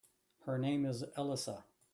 [0.47, 1.63] Her name is Elisa.